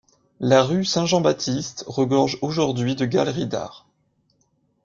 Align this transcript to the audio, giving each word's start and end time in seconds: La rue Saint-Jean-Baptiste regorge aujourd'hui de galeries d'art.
La 0.39 0.63
rue 0.63 0.83
Saint-Jean-Baptiste 0.83 1.83
regorge 1.85 2.39
aujourd'hui 2.41 2.95
de 2.95 3.05
galeries 3.05 3.45
d'art. 3.45 3.85